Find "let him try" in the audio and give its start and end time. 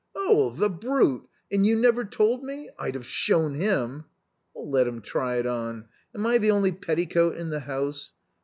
4.55-5.35